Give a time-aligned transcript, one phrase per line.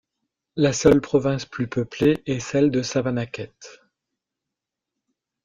[0.55, 3.53] La seule province plus peuplée est celle de Savannakhet.